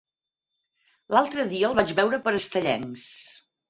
[1.17, 3.09] L'altre dia el vaig veure per Estellencs.